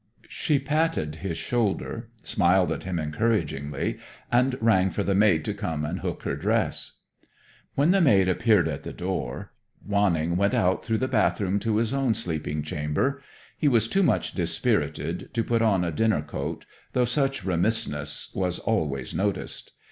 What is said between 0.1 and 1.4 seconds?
She patted his